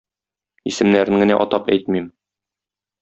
Исемнәрен 0.71 1.23
генә 1.25 1.37
атап 1.45 1.71
әйтмим. 1.75 2.09